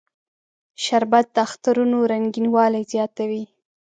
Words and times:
شربت 0.83 1.25
د 1.35 1.37
اخترونو 1.47 1.97
رنگینوالی 2.11 2.83
زیاتوي 2.91 3.43